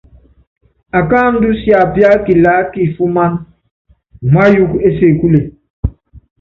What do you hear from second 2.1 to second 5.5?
kilaá kifuman, umáyuukɔ ésekule.